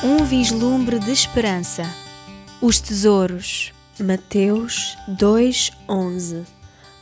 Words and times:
Um 0.00 0.22
vislumbre 0.24 1.00
de 1.00 1.10
esperança. 1.10 1.82
Os 2.62 2.78
tesouros. 2.78 3.72
Mateus 3.98 4.96
2:11. 5.08 6.44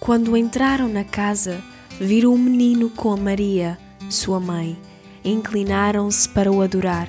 Quando 0.01 0.35
entraram 0.35 0.89
na 0.89 1.05
casa, 1.05 1.63
viram 2.01 2.33
o 2.33 2.39
menino 2.39 2.89
com 2.89 3.13
a 3.13 3.17
Maria, 3.19 3.77
sua 4.09 4.41
mãe, 4.41 4.79
e 5.23 5.31
inclinaram-se 5.31 6.27
para 6.31 6.51
o 6.51 6.63
adorar. 6.63 7.07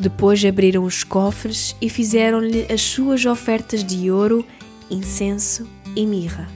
Depois 0.00 0.44
abriram 0.44 0.82
os 0.82 1.04
cofres 1.04 1.76
e 1.80 1.88
fizeram-lhe 1.88 2.66
as 2.68 2.82
suas 2.82 3.24
ofertas 3.24 3.84
de 3.84 4.10
ouro, 4.10 4.44
incenso 4.90 5.64
e 5.94 6.04
mirra. 6.04 6.48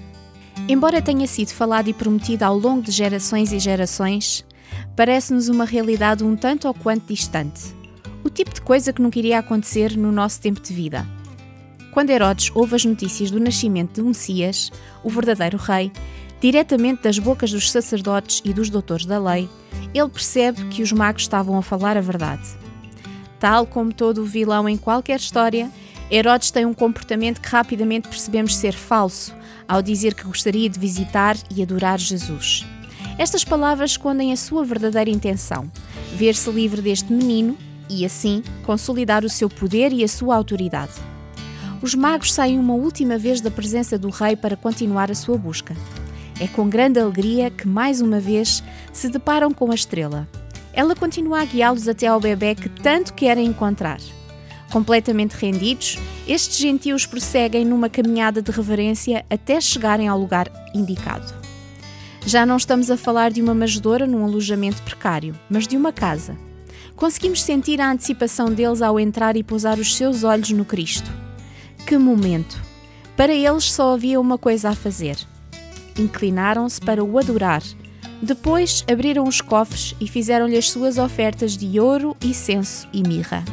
Embora 0.68 1.00
tenha 1.00 1.28
sido 1.28 1.50
falado 1.50 1.86
e 1.86 1.94
prometido 1.94 2.42
ao 2.42 2.58
longo 2.58 2.82
de 2.82 2.90
gerações 2.90 3.52
e 3.52 3.60
gerações, 3.60 4.44
parece-nos 4.96 5.48
uma 5.48 5.64
realidade 5.64 6.24
um 6.24 6.34
tanto 6.34 6.66
ou 6.66 6.74
quanto 6.74 7.06
distante. 7.14 7.75
O 8.26 8.28
tipo 8.28 8.52
de 8.52 8.60
coisa 8.60 8.92
que 8.92 9.00
nunca 9.00 9.20
iria 9.20 9.38
acontecer 9.38 9.96
no 9.96 10.10
nosso 10.10 10.40
tempo 10.40 10.60
de 10.60 10.72
vida. 10.72 11.06
Quando 11.92 12.10
Herodes 12.10 12.50
ouve 12.56 12.74
as 12.74 12.84
notícias 12.84 13.30
do 13.30 13.38
nascimento 13.38 13.94
de 13.94 14.02
Messias, 14.02 14.72
o 15.04 15.08
verdadeiro 15.08 15.56
rei, 15.56 15.92
diretamente 16.40 17.04
das 17.04 17.20
bocas 17.20 17.52
dos 17.52 17.70
sacerdotes 17.70 18.42
e 18.44 18.52
dos 18.52 18.68
doutores 18.68 19.06
da 19.06 19.20
lei, 19.20 19.48
ele 19.94 20.08
percebe 20.08 20.64
que 20.70 20.82
os 20.82 20.90
magos 20.90 21.22
estavam 21.22 21.56
a 21.56 21.62
falar 21.62 21.96
a 21.96 22.00
verdade. 22.00 22.42
Tal 23.38 23.64
como 23.64 23.94
todo 23.94 24.22
o 24.22 24.26
vilão 24.26 24.68
em 24.68 24.76
qualquer 24.76 25.20
história, 25.20 25.70
Herodes 26.10 26.50
tem 26.50 26.66
um 26.66 26.74
comportamento 26.74 27.40
que 27.40 27.48
rapidamente 27.48 28.08
percebemos 28.08 28.56
ser 28.56 28.72
falso 28.72 29.32
ao 29.68 29.80
dizer 29.80 30.14
que 30.14 30.24
gostaria 30.24 30.68
de 30.68 30.80
visitar 30.80 31.36
e 31.54 31.62
adorar 31.62 32.00
Jesus. 32.00 32.66
Estas 33.20 33.44
palavras 33.44 33.92
escondem 33.92 34.32
a 34.32 34.36
sua 34.36 34.64
verdadeira 34.64 35.10
intenção: 35.10 35.70
ver-se 36.16 36.50
livre 36.50 36.82
deste 36.82 37.12
menino 37.12 37.56
e, 37.88 38.04
assim, 38.04 38.42
consolidar 38.64 39.24
o 39.24 39.28
seu 39.28 39.48
poder 39.48 39.92
e 39.92 40.02
a 40.02 40.08
sua 40.08 40.36
autoridade. 40.36 40.92
Os 41.82 41.94
magos 41.94 42.32
saem 42.32 42.58
uma 42.58 42.74
última 42.74 43.18
vez 43.18 43.40
da 43.40 43.50
presença 43.50 43.98
do 43.98 44.08
rei 44.08 44.34
para 44.34 44.56
continuar 44.56 45.10
a 45.10 45.14
sua 45.14 45.36
busca. 45.36 45.76
É 46.40 46.46
com 46.46 46.68
grande 46.68 46.98
alegria 46.98 47.50
que, 47.50 47.66
mais 47.66 48.00
uma 48.00 48.20
vez, 48.20 48.62
se 48.92 49.08
deparam 49.08 49.52
com 49.52 49.70
a 49.70 49.74
estrela. 49.74 50.28
Ela 50.72 50.94
continua 50.94 51.40
a 51.40 51.44
guiá-los 51.44 51.88
até 51.88 52.06
ao 52.06 52.20
bebê 52.20 52.54
que 52.54 52.68
tanto 52.68 53.14
querem 53.14 53.46
encontrar. 53.46 53.98
Completamente 54.70 55.32
rendidos, 55.32 55.98
estes 56.26 56.58
gentios 56.58 57.06
prosseguem 57.06 57.64
numa 57.64 57.88
caminhada 57.88 58.42
de 58.42 58.50
reverência 58.50 59.24
até 59.30 59.60
chegarem 59.60 60.08
ao 60.08 60.18
lugar 60.18 60.50
indicado. 60.74 61.32
Já 62.26 62.44
não 62.44 62.56
estamos 62.56 62.90
a 62.90 62.96
falar 62.96 63.30
de 63.30 63.40
uma 63.40 63.54
manjedoura 63.54 64.06
num 64.06 64.24
alojamento 64.24 64.82
precário, 64.82 65.38
mas 65.48 65.66
de 65.66 65.76
uma 65.76 65.92
casa. 65.92 66.36
Conseguimos 66.94 67.42
sentir 67.42 67.80
a 67.80 67.90
antecipação 67.90 68.52
deles 68.52 68.82
ao 68.82 68.98
entrar 68.98 69.36
e 69.36 69.42
pousar 69.42 69.78
os 69.78 69.96
seus 69.96 70.24
olhos 70.24 70.50
no 70.50 70.64
Cristo. 70.64 71.10
Que 71.86 71.98
momento! 71.98 72.60
Para 73.16 73.32
eles 73.32 73.70
só 73.70 73.94
havia 73.94 74.20
uma 74.20 74.36
coisa 74.36 74.70
a 74.70 74.74
fazer. 74.74 75.16
Inclinaram-se 75.98 76.80
para 76.80 77.02
o 77.02 77.18
adorar. 77.18 77.62
Depois 78.20 78.84
abriram 78.90 79.24
os 79.24 79.40
cofres 79.40 79.94
e 80.00 80.08
fizeram-lhe 80.08 80.56
as 80.56 80.70
suas 80.70 80.98
ofertas 80.98 81.56
de 81.56 81.78
ouro, 81.78 82.16
incenso 82.22 82.88
e 82.92 83.06
mirra. 83.06 83.44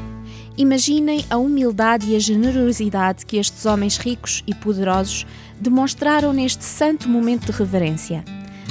Imaginem 0.58 1.26
a 1.30 1.38
humildade 1.38 2.12
e 2.12 2.16
a 2.16 2.20
generosidade 2.20 3.26
que 3.26 3.38
estes 3.38 3.66
homens 3.66 3.98
ricos 3.98 4.44
e 4.46 4.54
poderosos 4.54 5.26
demonstraram 5.60 6.32
neste 6.32 6.64
santo 6.64 7.10
momento 7.10 7.48
de 7.48 7.52
reverência. 7.52 8.24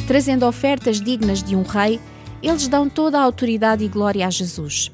Trazendo 0.06 0.46
ofertas 0.46 1.00
dignas 1.00 1.42
de 1.42 1.56
um 1.56 1.62
rei, 1.62 2.00
eles 2.42 2.68
dão 2.68 2.88
toda 2.88 3.18
a 3.18 3.22
autoridade 3.22 3.84
e 3.84 3.88
glória 3.88 4.26
a 4.26 4.30
Jesus. 4.30 4.90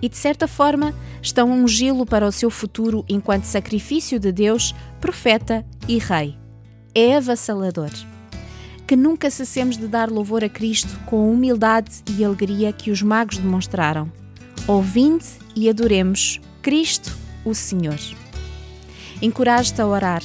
E 0.00 0.08
de 0.08 0.16
certa 0.16 0.48
forma, 0.48 0.94
estão 1.22 1.52
a 1.52 1.54
ungí-lo 1.54 2.04
para 2.04 2.26
o 2.26 2.32
seu 2.32 2.50
futuro 2.50 3.04
enquanto 3.08 3.44
sacrifício 3.44 4.18
de 4.18 4.32
Deus, 4.32 4.74
profeta 5.00 5.64
e 5.88 5.98
rei. 5.98 6.36
É 6.94 7.16
avassalador. 7.16 7.90
Que 8.86 8.96
nunca 8.96 9.30
cessemos 9.30 9.78
de 9.78 9.86
dar 9.86 10.10
louvor 10.10 10.42
a 10.42 10.48
Cristo 10.48 10.98
com 11.06 11.16
a 11.16 11.32
humildade 11.32 12.02
e 12.16 12.24
alegria 12.24 12.72
que 12.72 12.90
os 12.90 13.00
magos 13.00 13.38
demonstraram. 13.38 14.10
Ouvinde 14.66 15.24
e 15.54 15.68
adoremos 15.68 16.40
Cristo, 16.60 17.16
o 17.44 17.54
Senhor. 17.54 17.98
Encorajo-te 19.22 19.80
a 19.80 19.86
orar. 19.86 20.22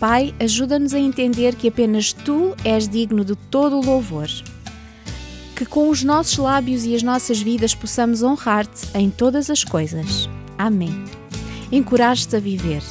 Pai, 0.00 0.34
ajuda-nos 0.40 0.94
a 0.94 0.98
entender 0.98 1.54
que 1.54 1.68
apenas 1.68 2.12
Tu 2.12 2.54
és 2.64 2.88
digno 2.88 3.24
de 3.24 3.36
todo 3.36 3.76
o 3.76 3.84
louvor. 3.84 4.28
Que 5.58 5.66
com 5.66 5.90
os 5.90 6.04
nossos 6.04 6.38
lábios 6.38 6.84
e 6.84 6.94
as 6.94 7.02
nossas 7.02 7.42
vidas 7.42 7.74
possamos 7.74 8.22
honrar-te 8.22 8.86
em 8.94 9.10
todas 9.10 9.50
as 9.50 9.64
coisas. 9.64 10.30
Amém. 10.56 11.04
Encorajo-te 11.72 12.36
a 12.36 12.38
viver. 12.40 12.82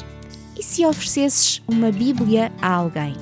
E 0.60 0.62
se 0.62 0.86
oferecesses 0.86 1.62
uma 1.66 1.92
Bíblia 1.92 2.52
a 2.62 2.74
alguém? 2.74 3.16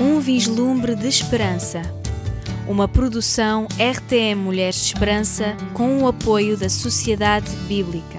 Um 0.00 0.18
vislumbre 0.18 0.96
de 0.96 1.06
esperança 1.06 1.82
uma 2.68 2.86
produção 2.86 3.66
RTM 3.78 4.34
Mulheres 4.36 4.76
de 4.76 4.86
Esperança 4.88 5.56
com 5.72 6.02
o 6.02 6.06
apoio 6.06 6.54
da 6.54 6.68
Sociedade 6.68 7.50
Bíblica. 7.66 8.17